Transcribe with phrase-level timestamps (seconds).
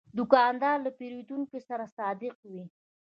[0.17, 2.63] دوکاندار له پیرودونکو سره صادق وي.